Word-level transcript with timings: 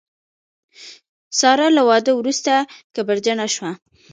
ساره 1.39 1.67
له 1.77 1.81
واده 1.89 2.11
وروسته 2.15 2.53
کبرجنه 2.95 3.45
شوه. 3.55 3.71